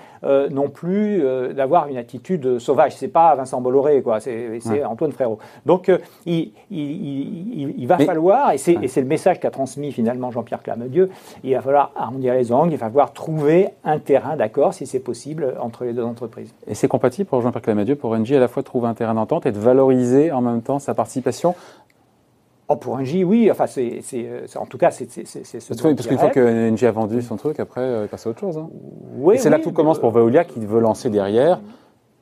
non 0.51 0.69
plus 0.69 1.23
d'avoir 1.55 1.87
une 1.87 1.97
attitude 1.97 2.59
sauvage. 2.59 2.97
C'est 2.97 3.09
pas 3.09 3.35
Vincent 3.35 3.61
Bolloré, 3.61 4.03
quoi. 4.03 4.19
C'est 4.21 4.85
Antoine 4.85 5.13
Frérot. 5.13 5.39
Donc, 5.67 5.91
il, 6.27 6.53
il, 6.71 7.75
il, 7.79 7.87
va 7.87 7.99
falloir, 7.99 8.53
et 8.53 8.59
c'est 8.59 8.75
le 8.75 9.07
message 9.07 9.39
qu'a 9.41 9.51
transmis 9.51 9.93
finalement 9.93 10.31
Jean-Pierre 10.31 10.63
Clamedieu, 10.63 11.11
il 11.45 11.55
va 11.55 11.63
falloir 11.63 11.93
arrondir 11.97 12.35
les 12.35 12.53
angles, 12.53 12.73
il 12.73 12.79
va 12.79 12.87
falloir 12.87 13.13
trouver 13.13 13.69
un 13.85 13.99
terrain 13.99 14.37
d'accord, 14.37 14.75
si 14.75 14.87
c'est 14.87 15.01
possible, 15.01 15.55
entre 15.61 15.85
les 15.85 15.93
deux 15.93 16.05
entreprises. 16.05 16.55
Et 16.67 16.75
c'est 16.75 16.89
compatible 16.89 17.29
pour 17.29 17.41
Jean-Pierre 17.41 17.63
Clamadieu, 17.63 17.97
pour 17.97 18.13
Engie, 18.13 18.37
à 18.37 18.41
la 18.41 18.49
fois 18.49 18.63
de 18.63 18.67
trouver 18.67 18.89
un 18.89 18.95
terrain 18.95 19.15
d'entente 19.15 19.47
et 19.47 19.53
de 19.53 19.59
valoriser 19.59 20.33
en 20.33 20.41
même 20.41 20.63
temps 20.63 20.79
sa 20.79 20.95
participation? 20.95 21.55
Oh, 22.69 22.77
pour 22.77 22.95
Engie, 22.95 23.25
oui. 23.25 23.51
Enfin, 23.51 23.67
c'est, 23.67 24.01
en 24.57 24.67
tout 24.67 24.79
cas, 24.79 24.91
c'est, 24.91 25.11
ce 25.11 25.75
Parce 25.75 26.07
qu'une 26.07 26.19
fois 26.19 26.31
que 26.31 26.71
Engie 26.71 26.87
a 26.87 26.93
vendu 26.93 27.21
son 27.21 27.37
truc, 27.37 27.59
après, 27.59 27.81
euh, 27.81 28.05
il 28.05 28.09
passe 28.09 28.27
à 28.27 28.31
autre 28.31 28.41
chose. 28.41 28.59
Hein. 28.59 28.69
Oui, 29.17 29.39
c'est 29.39 29.51
là 29.51 29.59
que 29.59 29.65
tout 29.65 29.73
commence 29.73 29.99
pour 29.99 30.13
Veolia 30.13 30.45
qui 30.45 30.65
veut 30.65 30.81
lancer 30.81 31.11
derrière 31.11 31.61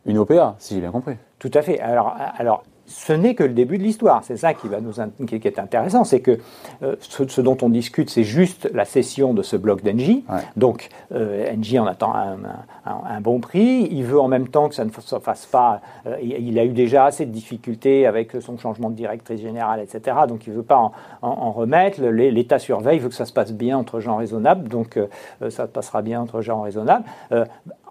une 0.07 0.19
OPA, 0.19 0.57
si 0.59 0.75
j'ai 0.75 0.81
bien 0.81 0.91
compris. 0.91 1.17
Tout 1.39 1.51
à 1.53 1.61
fait. 1.61 1.79
Alors, 1.81 2.15
alors 2.39 2.63
ce 2.89 3.13
n'est 3.13 3.35
que 3.35 3.45
le 3.45 3.53
début 3.53 3.79
de 3.79 3.83
l'histoire. 3.83 4.25
C'est 4.25 4.39
ça 4.39 4.55
qui, 4.55 4.67
va 4.67 4.81
nous, 4.81 4.95
qui 5.27 5.35
est 5.35 5.59
intéressant, 5.59 6.05
c'est 6.05 6.21
que 6.21 6.39
euh, 6.83 6.97
ce, 7.01 7.41
dont 7.41 7.57
on 7.63 7.69
discute, 7.69 8.09
c'est 8.09 8.25
juste 8.25 8.69
la 8.73 8.87
cession 8.87 9.35
de 9.35 9.43
ce 9.43 9.57
bloc 9.57 9.83
d'Engie. 9.83 10.25
Donc, 10.57 10.89
euh, 11.13 11.55
Engie 11.55 11.79
en 11.79 11.87
attend 11.87 12.15
un, 12.15 13.21
bon 13.21 13.41
prix. 13.41 13.89
Il 13.91 14.05
veut 14.05 14.19
en 14.19 14.29
même 14.29 14.49
temps 14.49 14.69
que 14.69 14.75
ça 14.75 14.85
ne 14.85 14.91
se 14.91 15.19
fasse 15.19 15.47
pas. 15.47 15.81
Euh, 16.07 16.17
il 16.23 16.59
a 16.59 16.65
eu 16.65 16.71
déjà 16.71 17.05
assez 17.05 17.27
de 17.27 17.31
difficultés 17.31 18.07
avec 18.07 18.33
son 18.41 18.57
changement 18.57 18.89
de 18.89 18.95
directrice 18.95 19.41
générale, 19.41 19.81
etc. 19.81 20.17
Donc, 20.27 20.47
il 20.47 20.53
ne 20.53 20.57
veut 20.57 20.63
pas 20.63 20.91
en, 21.21 21.53
remettre. 21.53 22.01
L'État 22.01 22.59
surveille, 22.59 22.97
il 22.97 23.03
veut 23.03 23.11
que 23.11 23.15
ça 23.15 23.27
se 23.27 23.33
passe 23.33 23.53
bien 23.53 23.77
entre 23.77 24.01
gens 24.01 24.17
raisonnables. 24.17 24.69
Donc, 24.69 24.99
ça 25.51 25.67
passera 25.67 26.01
bien 26.01 26.21
entre 26.23 26.41
gens 26.41 26.63
raisonnables. 26.63 27.05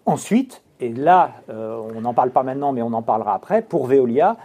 ensuite, 0.05 0.63
et 0.79 0.89
là, 0.89 1.31
on 1.49 2.01
n'en 2.01 2.13
parle 2.13 2.31
pas 2.31 2.43
maintenant, 2.43 2.71
mais 2.71 2.81
on 2.81 2.93
en 2.93 3.01
parlera 3.01 3.35
après, 3.35 3.61
pour 3.61 3.85
Veolia, 3.85 4.37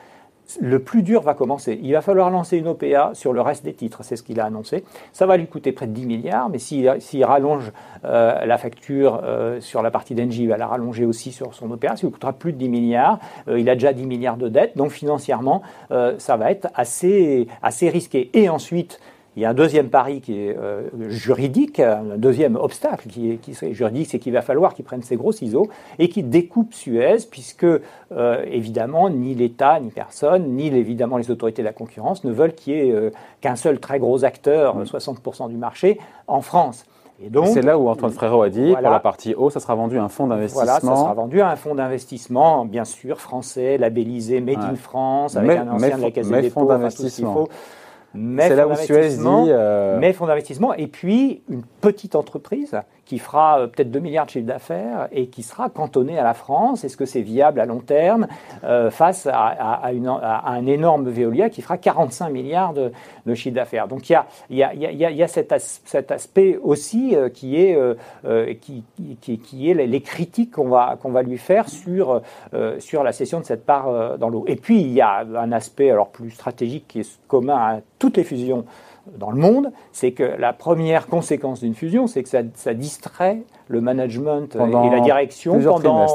le 0.60 0.78
plus 0.78 1.02
dur 1.02 1.22
va 1.22 1.34
commencer. 1.34 1.78
Il 1.82 1.92
va 1.92 2.00
falloir 2.00 2.30
lancer 2.30 2.58
une 2.58 2.68
OPA 2.68 3.12
sur 3.14 3.32
le 3.32 3.40
reste 3.40 3.64
des 3.64 3.72
titres, 3.72 4.02
c'est 4.02 4.16
ce 4.16 4.22
qu'il 4.22 4.40
a 4.40 4.44
annoncé. 4.44 4.84
Ça 5.12 5.26
va 5.26 5.36
lui 5.36 5.46
coûter 5.46 5.72
près 5.72 5.86
de 5.86 5.92
10 5.92 6.06
milliards, 6.06 6.48
mais 6.48 6.58
s'il 6.58 7.24
rallonge 7.24 7.72
euh, 8.04 8.44
la 8.44 8.58
facture 8.58 9.20
euh, 9.22 9.60
sur 9.60 9.82
la 9.82 9.90
partie 9.90 10.14
d'Engie, 10.14 10.42
il 10.42 10.48
va 10.48 10.56
la 10.56 10.66
rallonger 10.66 11.04
aussi 11.04 11.32
sur 11.32 11.54
son 11.54 11.70
OPA, 11.70 11.96
ça 11.96 12.06
lui 12.06 12.12
coûtera 12.12 12.32
plus 12.32 12.52
de 12.52 12.58
10 12.58 12.68
milliards. 12.68 13.18
Euh, 13.48 13.58
il 13.58 13.68
a 13.70 13.74
déjà 13.74 13.92
10 13.92 14.06
milliards 14.06 14.36
de 14.36 14.48
dettes, 14.48 14.76
donc 14.76 14.90
financièrement, 14.90 15.62
ça 16.18 16.36
va 16.36 16.50
être 16.50 16.68
assez, 16.74 17.46
assez 17.62 17.88
risqué. 17.88 18.30
Et 18.34 18.48
ensuite, 18.48 19.00
il 19.36 19.42
y 19.42 19.46
a 19.46 19.50
un 19.50 19.54
deuxième 19.54 19.88
pari 19.88 20.20
qui 20.20 20.38
est 20.38 20.56
euh, 20.56 20.88
juridique, 21.08 21.80
un 21.80 22.18
deuxième 22.18 22.56
obstacle 22.56 23.08
qui 23.08 23.32
est, 23.32 23.36
qui 23.36 23.54
juridique, 23.74 24.08
c'est 24.10 24.18
qu'il 24.18 24.32
va 24.34 24.42
falloir 24.42 24.74
qu'il 24.74 24.84
prenne 24.84 25.02
ses 25.02 25.16
gros 25.16 25.32
ciseaux 25.32 25.68
et 25.98 26.10
qu'il 26.10 26.28
découpe 26.28 26.74
Suez, 26.74 27.16
puisque 27.30 27.64
euh, 27.64 28.44
évidemment 28.46 29.08
ni 29.08 29.34
l'État, 29.34 29.80
ni 29.80 29.90
personne, 29.90 30.50
ni 30.50 30.66
évidemment 30.66 31.16
les 31.16 31.30
autorités 31.30 31.62
de 31.62 31.66
la 31.66 31.72
concurrence 31.72 32.24
ne 32.24 32.32
veulent 32.32 32.54
qu'il 32.54 32.74
y 32.74 32.76
ait 32.78 32.92
euh, 32.92 33.10
qu'un 33.40 33.56
seul 33.56 33.80
très 33.80 33.98
gros 33.98 34.24
acteur, 34.24 34.82
60% 34.84 35.48
du 35.48 35.56
marché, 35.56 35.98
en 36.26 36.42
France. 36.42 36.84
C'est 37.44 37.62
là 37.62 37.78
où 37.78 37.88
Antoine 37.88 38.10
Frérot 38.10 38.42
a 38.42 38.48
dit, 38.48 38.72
pour 38.72 38.80
la 38.80 38.98
partie 38.98 39.34
haut, 39.34 39.48
ça 39.48 39.60
sera 39.60 39.76
vendu 39.76 39.96
à 39.96 40.02
un 40.02 40.08
fonds 40.08 40.26
d'investissement. 40.26 40.64
Voilà, 40.64 40.80
ça 40.80 41.02
sera 41.02 41.14
vendu 41.14 41.40
à 41.40 41.50
un 41.50 41.56
fonds 41.56 41.74
d'investissement, 41.74 42.64
bien 42.64 42.84
sûr, 42.84 43.20
français, 43.20 43.78
labellisé 43.78 44.40
Made 44.40 44.58
in 44.58 44.74
France, 44.74 45.36
avec 45.36 45.58
un 45.58 45.68
ancien 45.68 45.98
de 45.98 46.02
la 46.02 46.10
Caisse 46.10 46.28
des 46.28 46.42
dépôts, 46.42 46.70
enfin, 46.70 46.88
tout 46.88 47.08
ce 47.08 47.16
qu'il 47.16 47.24
faut 47.24 47.48
c'est 48.14 48.56
là 48.56 48.68
où 48.68 48.74
Suez 48.74 49.16
dit. 49.16 49.24
Euh... 49.26 49.98
Mais 49.98 50.12
fonds 50.12 50.26
d'investissement, 50.26 50.74
et 50.74 50.86
puis 50.86 51.42
une 51.48 51.62
petite 51.80 52.14
entreprise 52.14 52.80
qui 53.12 53.18
fera 53.18 53.60
euh, 53.60 53.66
peut-être 53.66 53.90
2 53.90 54.00
milliards 54.00 54.24
de 54.24 54.30
chiffre 54.30 54.46
d'affaires 54.46 55.08
et 55.12 55.26
qui 55.26 55.42
sera 55.42 55.68
cantonnée 55.68 56.18
à 56.18 56.24
la 56.24 56.32
France. 56.32 56.82
Est-ce 56.82 56.96
que 56.96 57.04
c'est 57.04 57.20
viable 57.20 57.60
à 57.60 57.66
long 57.66 57.80
terme 57.80 58.26
euh, 58.64 58.90
face 58.90 59.28
à, 59.30 59.82
un 60.46 60.66
énorme 60.66 61.10
Veolia 61.10 61.50
qui 61.50 61.60
fera 61.60 61.76
45 61.76 62.30
milliards 62.30 62.72
de, 62.72 62.90
chiffre 63.34 63.54
d'affaires? 63.54 63.86
Donc 63.86 64.08
il 64.08 64.16
y 64.48 64.62
a, 64.62 65.28
cet, 65.28 65.52
aspect 65.52 66.58
aussi 66.62 67.14
euh, 67.14 67.28
qui 67.28 67.56
est, 67.56 67.76
les, 69.74 70.00
critiques 70.00 70.52
qu'on 70.52 70.68
va, 70.70 70.96
va 71.04 71.22
lui 71.22 71.36
faire 71.36 71.68
sur, 71.68 72.22
sur 72.78 73.02
la 73.02 73.12
cession 73.12 73.40
de 73.40 73.44
cette 73.44 73.66
part 73.66 74.16
dans 74.16 74.30
l'eau. 74.30 74.44
Et 74.46 74.56
puis 74.56 74.80
il 74.80 74.92
y 74.92 75.02
a 75.02 75.18
un 75.18 75.52
aspect 75.52 75.90
alors 75.90 76.08
plus 76.08 76.30
stratégique 76.30 76.86
qui 76.88 77.00
est 77.00 77.20
commun 77.28 77.56
à 77.56 77.80
toutes 77.98 78.16
les 78.16 78.24
fusions 78.24 78.64
dans 79.16 79.30
le 79.30 79.38
monde, 79.38 79.70
c'est 79.92 80.12
que 80.12 80.22
la 80.22 80.52
première 80.52 81.06
conséquence 81.06 81.60
d'une 81.60 81.74
fusion, 81.74 82.06
c'est 82.06 82.22
que 82.22 82.28
ça, 82.28 82.74
distrait 82.74 83.42
le 83.68 83.80
management 83.80 84.56
et 84.56 84.90
la 84.90 85.00
direction 85.00 85.60
pendant 85.60 86.06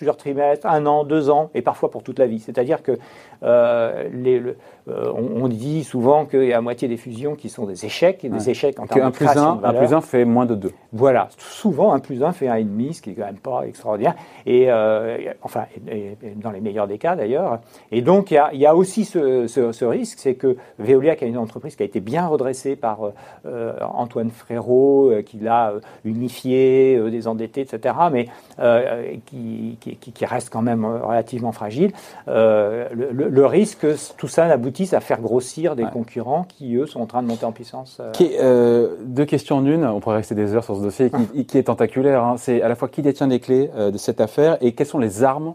plusieurs 0.00 0.16
trimestres, 0.16 0.66
un 0.66 0.86
an, 0.86 1.04
deux 1.04 1.28
ans, 1.28 1.50
et 1.54 1.60
parfois 1.60 1.90
pour 1.90 2.02
toute 2.02 2.18
la 2.18 2.26
vie. 2.26 2.38
C'est-à-dire 2.38 2.82
que 2.82 2.98
euh, 3.42 4.08
les, 4.14 4.42
euh, 4.90 5.12
on, 5.14 5.48
dit 5.48 5.84
souvent 5.84 6.26
qu'il 6.26 6.44
y 6.44 6.52
a 6.52 6.58
à 6.58 6.60
moitié 6.60 6.88
des 6.88 6.96
fusions 6.96 7.34
qui 7.34 7.48
sont 7.48 7.66
des 7.66 7.84
échecs, 7.84 8.24
et 8.24 8.28
des 8.28 8.50
échecs 8.50 8.78
en 8.78 8.86
termes 8.86 9.10
de 9.10 9.16
plus 9.16 9.26
un, 9.26 9.60
un 9.62 9.72
plus 9.72 9.92
un 9.92 10.00
fait 10.00 10.24
moins 10.24 10.46
de 10.46 10.54
deux. 10.54 10.72
Voilà, 10.92 11.28
souvent 11.38 11.92
un 11.92 11.98
plus 11.98 12.22
un 12.22 12.32
fait 12.32 12.48
un 12.48 12.56
et 12.56 12.64
demi, 12.64 12.94
ce 12.94 13.02
qui 13.02 13.10
est 13.10 13.14
quand 13.14 13.26
même 13.26 13.38
pas 13.38 13.62
extraordinaire, 13.66 14.14
et 14.46 14.66
euh, 14.70 15.32
enfin, 15.42 15.64
dans 16.36 16.50
les 16.50 16.60
meilleurs 16.60 16.86
des 16.86 16.98
cas 16.98 17.16
d'ailleurs. 17.16 17.60
Et 17.90 18.02
donc 18.02 18.30
il 18.30 18.58
y 18.58 18.66
a, 18.66 18.74
aussi 18.76 19.04
ce, 19.04 19.84
risque, 19.84 20.18
c'est 20.20 20.34
que 20.34 20.56
Veolia, 20.78 21.16
qui 21.16 21.24
est 21.24 21.28
une 21.28 21.38
entreprise 21.38 21.76
qui 21.76 21.82
a 21.82 21.86
été 21.86 22.00
bien 22.00 22.26
redressée 22.26 22.76
par 22.76 23.00
Antoine 23.80 24.30
Frérot, 24.30 25.12
qui 25.26 25.38
l'a 25.38 25.74
unifié, 26.04 27.00
désendetté, 27.10 27.62
etc., 27.62 27.94
mais 28.12 28.28
qui, 29.26 29.78
qui, 29.80 30.24
reste 30.24 30.50
quand 30.50 30.62
même 30.62 30.84
relativement 30.84 31.52
fragile, 31.52 31.92
le, 32.26 33.10
le, 33.10 33.46
risque 33.46 33.80
que 33.80 33.96
tout 34.16 34.28
ça 34.28 34.46
à 34.92 35.00
faire 35.00 35.20
grossir 35.20 35.76
des 35.76 35.84
concurrents 35.84 36.44
qui, 36.48 36.74
eux, 36.76 36.86
sont 36.86 37.00
en 37.00 37.06
train 37.06 37.22
de 37.22 37.28
monter 37.28 37.44
en 37.44 37.52
puissance. 37.52 37.98
Euh. 38.00 38.10
Qui, 38.12 38.32
euh, 38.40 38.96
deux 39.04 39.24
questions 39.24 39.56
en 39.56 39.66
une, 39.66 39.84
on 39.84 40.00
pourrait 40.00 40.16
rester 40.16 40.34
des 40.34 40.54
heures 40.54 40.64
sur 40.64 40.76
ce 40.76 40.82
dossier, 40.82 41.10
qui, 41.48 41.58
est 41.58 41.64
tentaculaire. 41.64 42.24
Hein. 42.24 42.36
C'est 42.38 42.62
à 42.62 42.68
la 42.68 42.74
fois 42.74 42.88
qui 42.88 43.02
détient 43.02 43.26
les 43.26 43.40
clés 43.40 43.70
euh, 43.76 43.90
de 43.90 43.98
cette 43.98 44.20
affaire 44.20 44.56
et 44.60 44.72
quelles 44.72 44.86
sont 44.86 44.98
les 44.98 45.22
armes 45.22 45.54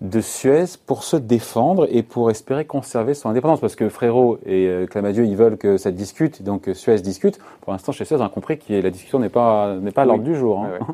de 0.00 0.20
Suez 0.20 0.64
pour 0.86 1.04
se 1.04 1.16
défendre 1.16 1.88
et 1.90 2.02
pour 2.02 2.30
espérer 2.30 2.66
conserver 2.66 3.14
son 3.14 3.30
indépendance. 3.30 3.60
Parce 3.60 3.76
que 3.76 3.88
Frérot 3.88 4.38
et 4.44 4.84
Clamadieu, 4.90 5.24
ils 5.24 5.36
veulent 5.36 5.56
que 5.56 5.78
ça 5.78 5.90
discute, 5.90 6.42
donc 6.42 6.68
Suez 6.74 6.96
discute. 6.96 7.38
Pour 7.62 7.72
l'instant, 7.72 7.92
chez 7.92 8.04
Suez, 8.04 8.16
on 8.16 8.24
a 8.24 8.28
compris 8.28 8.58
que 8.58 8.74
la 8.74 8.90
discussion 8.90 9.18
n'est 9.18 9.30
pas, 9.30 9.74
n'est 9.76 9.92
pas 9.92 10.02
à 10.02 10.04
l'ordre 10.04 10.24
du 10.24 10.34
jour. 10.34 10.60
Hein. 10.60 10.86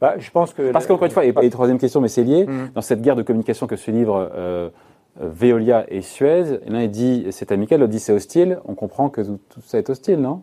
Bah, 0.00 0.14
je 0.18 0.30
pense 0.30 0.52
que 0.52 0.70
Parce 0.70 0.86
qu'encore 0.86 1.06
une 1.06 1.12
fois, 1.12 1.24
et, 1.24 1.50
troisième 1.50 1.78
question, 1.78 2.00
mais 2.00 2.08
c'est 2.08 2.24
lié, 2.24 2.46
mmh. 2.46 2.70
dans 2.74 2.80
cette 2.80 3.00
guerre 3.00 3.16
de 3.16 3.22
communication 3.22 3.66
que 3.66 3.76
se 3.76 3.90
livre 3.90 4.30
Veolia 5.16 5.84
et 5.88 6.02
Suez. 6.02 6.60
L'un 6.66 6.82
il 6.82 6.90
dit 6.90 7.26
c'est 7.30 7.52
amical, 7.52 7.80
l'autre 7.80 7.92
dit 7.92 8.00
c'est 8.00 8.12
hostile. 8.12 8.58
On 8.64 8.74
comprend 8.74 9.10
que 9.10 9.20
tout, 9.20 9.60
ça 9.62 9.78
est 9.78 9.90
hostile, 9.90 10.20
non? 10.20 10.42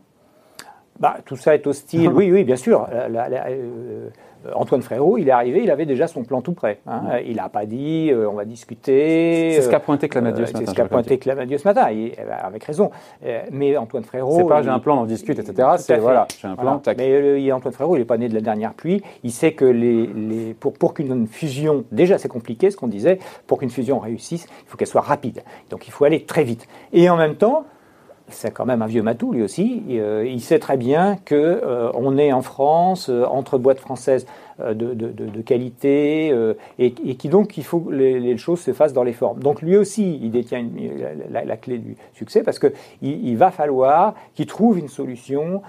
Bah, 1.01 1.17
Tout 1.25 1.35
ça 1.35 1.55
est 1.55 1.67
hostile, 1.67 2.09
oui, 2.09 2.31
oui, 2.31 2.43
bien 2.43 2.55
sûr. 2.55 2.87
Euh, 2.91 4.09
euh, 4.45 4.51
Antoine 4.55 4.81
Frérot, 4.81 5.17
il 5.17 5.27
est 5.27 5.31
arrivé, 5.31 5.61
il 5.63 5.71
avait 5.71 5.85
déjà 5.85 6.07
son 6.07 6.23
plan 6.23 6.41
tout 6.41 6.53
prêt. 6.53 6.79
Hein. 6.87 7.01
Mm. 7.01 7.25
Il 7.27 7.35
n'a 7.35 7.49
pas 7.49 7.65
dit 7.65 8.09
euh, 8.11 8.29
on 8.29 8.33
va 8.33 8.45
discuter. 8.45 9.51
C'est 9.53 9.61
ce 9.61 9.69
qu'a 9.69 9.79
pointé 9.79 10.09
Clamadieu 10.09 10.45
ce 10.45 10.53
matin. 10.53 10.65
C'est 10.65 10.71
ce 10.71 10.75
qu'a 10.75 10.85
pointé 10.85 11.17
Clamadieu 11.17 11.57
ce 11.57 11.67
matin, 11.67 11.87
avec 12.43 12.63
raison. 12.63 12.91
Euh, 13.25 13.41
mais 13.51 13.77
Antoine 13.77 14.03
Frérot. 14.03 14.37
C'est 14.37 14.47
pas 14.47 14.61
j'ai 14.61 14.69
un 14.69 14.79
plan, 14.79 15.01
on 15.01 15.05
discute, 15.05 15.39
etc. 15.39 15.69
C'est 15.77 15.97
voilà, 15.97 16.27
j'ai 16.39 16.47
un 16.47 16.55
plan. 16.55 16.81
Mais 16.97 17.51
Antoine 17.51 17.73
Frérot, 17.73 17.95
il 17.95 17.99
n'est 17.99 18.05
pas 18.05 18.17
né 18.17 18.29
de 18.29 18.33
la 18.33 18.41
dernière 18.41 18.73
pluie. 18.73 19.03
Il 19.23 19.31
sait 19.31 19.53
que 19.53 19.65
les, 19.65 20.07
les 20.07 20.53
pour, 20.53 20.73
pour 20.73 20.93
qu'une 20.93 21.27
fusion, 21.27 21.83
déjà 21.91 22.17
c'est 22.17 22.29
compliqué 22.29 22.71
ce 22.71 22.77
qu'on 22.77 22.87
disait, 22.87 23.19
pour 23.47 23.59
qu'une 23.59 23.69
fusion 23.69 23.99
réussisse, 23.99 24.45
il 24.45 24.69
faut 24.69 24.77
qu'elle 24.77 24.87
soit 24.87 25.01
rapide. 25.01 25.43
Donc 25.69 25.87
il 25.87 25.91
faut 25.91 26.05
aller 26.05 26.23
très 26.23 26.43
vite. 26.43 26.67
Et 26.93 27.09
en 27.09 27.17
même 27.17 27.35
temps, 27.35 27.65
c'est 28.33 28.51
quand 28.51 28.65
même 28.65 28.81
un 28.81 28.87
vieux 28.87 29.01
matou 29.01 29.31
lui 29.31 29.43
aussi. 29.43 29.83
Euh, 29.91 30.25
il 30.27 30.41
sait 30.41 30.59
très 30.59 30.77
bien 30.77 31.17
que 31.25 31.35
euh, 31.35 31.91
on 31.93 32.17
est 32.17 32.31
en 32.31 32.41
France 32.41 33.09
euh, 33.09 33.25
entre 33.25 33.57
boîtes 33.57 33.79
françaises 33.79 34.25
de, 34.59 34.73
de, 34.73 35.11
de, 35.11 35.41
qualité 35.41 36.27
et, 36.79 36.85
et, 36.85 37.15
qui 37.15 37.29
donc 37.29 37.57
il 37.57 37.63
faut 37.63 37.79
que 37.79 37.93
les, 37.93 38.37
choses 38.37 38.61
se 38.61 38.73
fassent 38.73 38.93
dans 38.93 39.03
les 39.03 39.13
formes. 39.13 39.39
Donc 39.39 39.61
lui 39.61 39.77
aussi, 39.77 40.19
il 40.21 40.31
détient 40.31 40.65
la, 41.29 41.57
clé 41.57 41.77
du 41.77 41.95
succès 42.13 42.43
parce 42.43 42.59
que 42.59 42.67
il, 43.01 43.35
va 43.37 43.51
falloir 43.51 44.13
qu'il 44.35 44.45
trouve 44.45 44.77
une 44.77 44.87
solution 44.87 45.61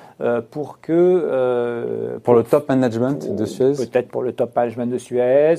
pour 0.51 0.81
que 0.81 2.19
pour, 2.23 2.35
le 2.35 2.43
top 2.43 2.69
management 2.69 3.35
de 3.35 3.45
Suez, 3.45 3.73
peut-être 3.73 4.09
pour 4.09 4.23
le 4.23 4.33
top 4.33 4.55
management 4.55 4.87
de 4.91 4.99
Suez, 4.99 5.55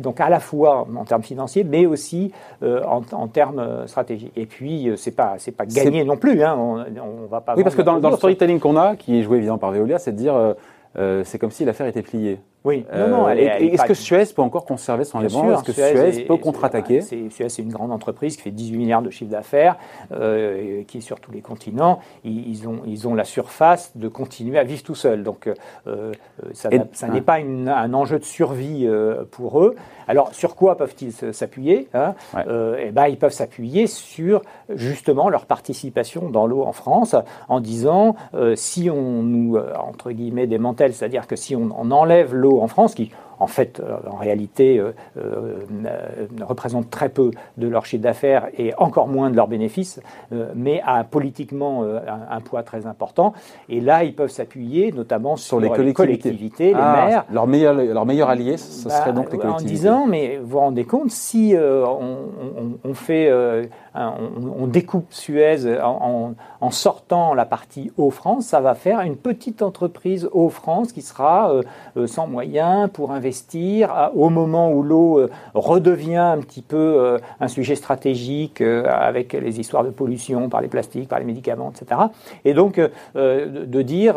donc 0.00 0.20
à 0.20 0.28
la 0.28 0.40
fois 0.40 0.86
en 0.96 1.04
termes 1.04 1.22
financiers, 1.22 1.64
mais 1.64 1.86
aussi 1.86 2.32
en, 2.62 3.02
en 3.12 3.28
termes 3.28 3.86
stratégiques. 3.86 4.32
Et 4.36 4.46
puis 4.46 4.90
c'est 4.96 5.16
pas 5.16 5.34
c'est 5.38 5.52
pas 5.52 5.66
gagné 5.66 6.04
non 6.04 6.16
plus. 6.16 6.42
Hein. 6.42 6.56
On, 6.58 6.84
on, 7.00 7.26
va 7.26 7.40
pas. 7.40 7.54
Oui, 7.56 7.62
parce 7.62 7.74
que 7.74 7.82
dans, 7.82 7.98
le 7.98 8.16
storytelling 8.16 8.60
qu'on 8.60 8.76
a, 8.76 8.96
qui 8.96 9.18
est 9.18 9.22
joué 9.22 9.38
évidemment 9.38 9.58
par 9.58 9.72
Veolia, 9.72 9.98
c'est 9.98 10.12
de 10.12 10.16
dire 10.16 10.34
euh, 10.34 10.52
euh, 10.52 10.54
c'est 10.94 11.38
comme 11.38 11.50
si 11.50 11.64
l'affaire 11.64 11.86
était 11.86 12.02
pliée. 12.02 12.40
Oui, 12.64 12.84
non, 12.94 13.08
non. 13.08 13.28
Euh, 13.28 13.34
est-ce 13.34 13.84
que 13.84 13.94
Suez 13.94 14.24
peut 14.34 14.42
encore 14.42 14.64
conserver 14.64 15.04
son 15.04 15.18
indépendance 15.18 15.68
Est-ce 15.68 15.76
que 15.76 16.12
Suez, 16.12 16.24
peut 16.24 16.36
contre-attaquer 16.36 17.00
Suez, 17.00 17.48
c'est 17.48 17.62
une 17.62 17.72
grande 17.72 17.90
entreprise 17.90 18.36
qui 18.36 18.42
fait 18.42 18.50
18 18.50 18.76
milliards 18.76 19.02
de 19.02 19.10
chiffre 19.10 19.30
d'affaires, 19.30 19.76
euh, 20.12 20.82
qui 20.84 20.98
est 20.98 21.00
sur 21.00 21.18
tous 21.18 21.32
les 21.32 21.40
continents. 21.40 21.98
Ils, 22.24 22.68
ont, 22.68 22.82
ils 22.86 23.08
ont 23.08 23.14
la 23.14 23.24
surface 23.24 23.96
de 23.96 24.06
continuer 24.06 24.58
à 24.58 24.64
vivre 24.64 24.82
tout 24.82 24.94
seuls. 24.94 25.24
Donc, 25.24 25.50
euh, 25.86 26.12
ça, 26.52 26.68
n'est 27.08 27.20
pas 27.20 27.38
un 27.38 27.94
enjeu 27.94 28.18
de 28.18 28.24
survie 28.24 28.88
pour 29.32 29.62
eux. 29.62 29.74
Alors, 30.06 30.32
sur 30.34 30.54
quoi 30.54 30.76
peuvent-ils 30.76 31.12
s'appuyer 31.12 31.88
hein 31.94 32.14
eh 32.36 32.90
ben, 32.92 33.06
Ils 33.08 33.18
peuvent 33.18 33.32
s'appuyer 33.32 33.86
sur, 33.88 34.42
justement, 34.68 35.28
leur 35.28 35.46
participation 35.46 36.30
dans 36.30 36.46
l'eau 36.46 36.62
en 36.62 36.72
France, 36.72 37.16
en 37.48 37.60
disant, 37.60 38.14
si 38.54 38.88
on 38.88 39.22
nous, 39.22 39.56
entre 39.56 40.12
guillemets, 40.12 40.46
démantèle, 40.46 40.92
c'est-à-dire 40.92 41.26
que 41.26 41.34
si 41.36 41.56
on, 41.56 41.70
on 41.76 41.90
enlève 41.90 42.34
l'eau 42.34 42.51
en 42.60 42.68
France, 42.68 42.94
qui 42.94 43.10
en 43.38 43.46
fait, 43.46 43.80
euh, 43.80 43.96
en 44.10 44.16
réalité, 44.16 44.78
euh, 44.78 44.92
euh, 45.16 45.56
représentent 46.42 46.90
très 46.90 47.08
peu 47.08 47.30
de 47.56 47.66
leur 47.66 47.86
chiffre 47.86 48.02
d'affaires 48.02 48.48
et 48.56 48.72
encore 48.78 49.08
moins 49.08 49.30
de 49.30 49.36
leurs 49.36 49.48
bénéfices, 49.48 50.00
mais 50.54 50.80
a 50.86 51.04
politiquement 51.04 51.84
un, 51.84 52.40
poids 52.40 52.62
très 52.62 52.86
important. 52.86 53.32
Et 53.68 53.80
là, 53.80 54.04
ils 54.04 54.14
peuvent 54.14 54.30
s'appuyer 54.30 54.92
notamment 54.92 55.36
sur, 55.36 55.60
les 55.60 55.68
collectivités, 55.92 56.68
les 56.68 56.74
ah, 56.74 57.06
maires. 57.06 57.24
Leur 57.32 57.46
meilleur, 57.46 57.74
leur 57.74 58.06
meilleur 58.06 58.28
allié, 58.28 58.56
ce 58.56 58.88
serait 58.88 59.06
bah, 59.06 59.12
donc 59.12 59.32
les 59.32 59.38
collectivités. 59.38 59.70
En 59.70 59.74
disant, 59.74 60.06
mais 60.06 60.38
vous 60.38 60.48
vous 60.48 60.58
rendez 60.58 60.84
compte, 60.84 61.10
si 61.10 61.54
on, 61.56 62.94
fait, 62.94 63.30
on, 63.94 64.66
découpe 64.66 65.06
Suez 65.10 65.80
en, 65.82 66.34
en, 66.60 66.70
sortant 66.70 67.34
la 67.34 67.44
partie 67.44 67.90
Eau-France, 67.98 68.46
ça 68.46 68.60
va 68.60 68.74
faire 68.74 69.00
une 69.00 69.16
petite 69.16 69.62
entreprise 69.62 70.28
Eau-France 70.32 70.92
qui 70.92 71.02
sera 71.02 71.52
sans 72.06 72.26
moyens 72.26 72.90
pour 72.92 73.12
investir 73.22 74.10
au 74.14 74.30
moment 74.30 74.72
où 74.72 74.82
l'eau 74.82 75.28
redevient 75.54 76.16
un 76.16 76.38
petit 76.38 76.62
peu 76.62 77.18
un 77.40 77.48
sujet 77.48 77.76
stratégique 77.76 78.60
avec 78.60 79.32
les 79.32 79.60
histoires 79.60 79.84
de 79.84 79.90
pollution 79.90 80.48
par 80.48 80.60
les 80.60 80.68
plastiques, 80.68 81.08
par 81.08 81.20
les 81.20 81.24
médicaments, 81.24 81.72
etc. 81.74 82.00
Et 82.44 82.52
donc 82.54 82.80
de 83.14 83.82
dire 83.82 84.16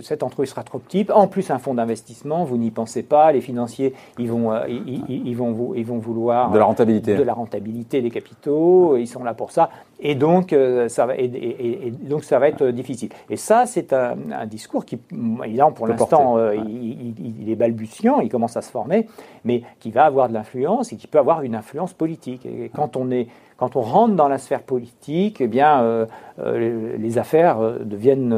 cette 0.00 0.22
entreprise 0.22 0.50
sera 0.50 0.64
trop 0.64 0.78
petite, 0.78 1.10
en 1.10 1.28
plus 1.28 1.50
un 1.50 1.58
fonds 1.58 1.74
d'investissement, 1.74 2.44
vous 2.44 2.56
n'y 2.56 2.70
pensez 2.70 3.02
pas, 3.04 3.30
les 3.30 3.40
financiers 3.40 3.94
ils 4.18 4.28
vont, 4.30 4.52
ils, 4.66 5.36
vont, 5.36 5.72
ils 5.74 5.86
vont 5.86 5.98
vouloir 5.98 6.50
de 6.50 6.58
la 6.58 6.64
rentabilité, 6.64 7.14
de 7.14 7.22
la 7.22 7.34
rentabilité 7.34 8.02
des 8.02 8.10
capitaux, 8.10 8.96
ils 8.96 9.06
sont 9.06 9.22
là 9.22 9.34
pour 9.34 9.52
ça, 9.52 9.70
et 10.00 10.14
donc 10.14 10.54
ça 10.88 11.06
va, 11.06 11.14
et, 11.16 11.92
donc 12.02 12.24
ça 12.24 12.38
va 12.38 12.48
être 12.48 12.66
difficile. 12.68 13.10
Et 13.30 13.36
ça 13.36 13.66
c'est 13.66 13.92
un, 13.92 14.16
discours 14.46 14.84
qui, 14.84 14.98
évidemment 15.44 15.72
pour 15.72 15.86
l'instant 15.86 16.36
il, 16.52 17.50
est 17.50 17.56
balbutiant, 17.56 18.20
il 18.24 18.30
commence 18.30 18.56
à 18.56 18.62
se 18.62 18.70
former, 18.70 19.06
mais 19.44 19.62
qui 19.80 19.90
va 19.90 20.04
avoir 20.04 20.28
de 20.28 20.34
l'influence 20.34 20.92
et 20.92 20.96
qui 20.96 21.06
peut 21.06 21.18
avoir 21.18 21.42
une 21.42 21.54
influence 21.54 21.92
politique. 21.92 22.46
Et 22.46 22.70
quand 22.74 22.96
on 22.96 23.10
est 23.10 23.28
quand 23.56 23.76
on 23.76 23.82
rentre 23.82 24.14
dans 24.14 24.28
la 24.28 24.38
sphère 24.38 24.62
politique, 24.62 25.40
eh 25.40 25.46
bien, 25.46 25.80
euh, 25.82 26.06
euh, 26.40 26.96
les, 26.98 27.18
affaires 27.18 27.60
euh, 27.60 27.78
deviennent 27.84 28.36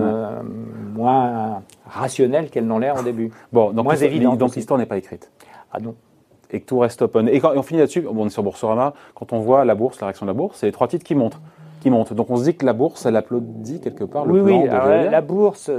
moins 0.95 1.63
rationnelles 1.87 2.51
qu'elles 2.51 2.67
n'ont 2.67 2.79
l'air 2.79 3.01
au 3.01 3.03
début. 3.03 3.31
Bon, 3.53 3.73
donc 3.73 3.85
moins 3.85 3.97
évident. 3.97 4.37
Donc 4.37 4.55
l'histoire 4.55 4.79
n'est 4.79 4.87
pas 4.87 4.99
écrite. 4.99 5.31
Ah 5.73 5.79
non. 5.81 5.95
Et 6.51 6.61
que 6.61 6.67
tout 6.67 6.79
reste 6.79 7.03
open. 7.03 7.29
Et, 7.29 7.41
quand, 7.41 7.53
on 7.57 7.63
finit 7.63 7.81
là-dessus, 7.81 8.07
on 8.07 8.27
est 8.27 8.31
sur 8.31 8.43
Boursorama, 8.43 8.93
quand 9.15 9.33
on 9.33 9.41
voit 9.41 9.65
la 9.65 9.75
bourse, 9.75 10.01
la 10.01 10.09
réaction 10.09 10.27
de 10.27 10.31
la 10.31 10.35
bourse, 10.35 10.59
c'est 10.59 10.67
les 10.67 10.73
trois 10.73 10.87
titres 10.87 11.05
qui 11.05 11.15
montent. 11.15 11.41
Qui 11.81 11.91
montent. 11.91 12.13
Donc 12.13 12.31
on 12.31 12.37
se 12.37 12.45
dit 12.45 12.57
que 12.57 12.67
la 12.67 12.73
bourse, 12.73 13.07
elle 13.07 13.17
applaudit 13.17 13.81
quelque 13.81 14.05
part 14.05 14.27
le 14.27 14.45
plan 14.45 14.61
oui, 14.61 14.69
de 14.69 15.11
la 15.11 15.21
bourse, 15.23 15.71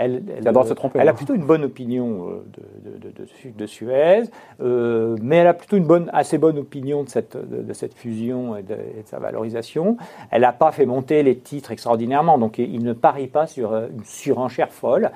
elle, 0.00 0.22
se 0.66 0.72
tromper. 0.72 0.98
Elle 0.98 1.08
a 1.08 1.12
plutôt 1.12 1.34
une 1.34 1.44
bonne 1.44 1.64
opinion 1.64 2.28
euh, 2.30 3.52
de, 3.56 3.66
Suez, 3.66 4.22
euh, 4.62 5.16
mais 5.22 5.36
elle 5.36 5.46
a 5.46 5.54
plutôt 5.54 5.76
une 5.76 5.84
bonne, 5.84 6.08
assez 6.12 6.38
bonne 6.38 6.58
opinion 6.58 7.02
de 7.02 7.08
cette, 7.08 7.36
de, 7.36 7.72
cette 7.72 7.94
fusion 7.94 8.56
et 8.56 8.62
de, 8.62 8.76
sa 9.04 9.18
valorisation. 9.18 9.96
Elle 10.30 10.42
n'a 10.42 10.52
pas 10.52 10.72
fait 10.72 10.86
monter 10.86 11.22
les 11.22 11.36
titres 11.36 11.70
extraordinairement, 11.70 12.38
donc 12.38 12.58
il 12.58 12.82
ne 12.82 12.94
parie 12.94 13.26
pas 13.26 13.46
sur 13.46 13.72
euh, 13.72 13.88
une 13.92 14.04
surenchère 14.04 14.72
folle. 14.72 15.10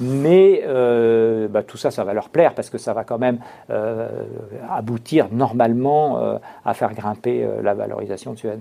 mais 0.00 0.62
bah, 1.48 1.62
tout 1.62 1.76
ça, 1.76 1.90
ça 1.90 2.04
va 2.04 2.12
leur 2.12 2.28
plaire 2.28 2.54
parce 2.54 2.70
que 2.70 2.78
ça 2.78 2.92
va 2.92 3.04
quand 3.04 3.18
même 3.18 3.38
aboutir 4.70 5.28
normalement 5.30 6.38
à 6.64 6.74
faire 6.74 6.94
grimper 6.94 7.46
la 7.62 7.74
valorisation 7.74 8.32
de 8.32 8.38
Suez. 8.38 8.58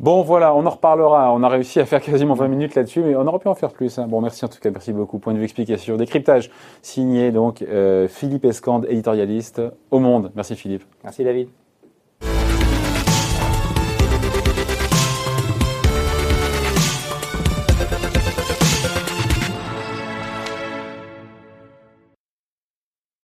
Bon, 0.00 0.22
voilà, 0.22 0.54
on 0.54 0.64
en 0.64 0.70
reparlera. 0.70 1.32
On 1.32 1.42
a 1.42 1.48
réussi 1.48 1.80
à 1.80 1.86
faire 1.86 2.00
quasiment 2.00 2.34
20 2.34 2.48
minutes 2.48 2.74
là-dessus, 2.76 3.02
mais 3.02 3.16
on 3.16 3.26
aurait 3.26 3.40
pu 3.40 3.48
en 3.48 3.54
faire 3.54 3.72
plus. 3.72 3.98
Hein. 3.98 4.06
Bon, 4.06 4.20
merci 4.20 4.44
en 4.44 4.48
tout 4.48 4.60
cas, 4.60 4.70
merci 4.70 4.92
beaucoup. 4.92 5.18
Point 5.18 5.34
de 5.34 5.38
vue 5.38 5.44
explication, 5.44 5.96
décryptage 5.96 6.50
signé 6.82 7.32
donc 7.32 7.62
euh, 7.62 8.06
Philippe 8.06 8.44
Escande, 8.44 8.86
éditorialiste 8.88 9.60
au 9.90 9.98
Monde. 9.98 10.30
Merci 10.36 10.54
Philippe. 10.54 10.84
Merci 11.02 11.24
David. 11.24 11.48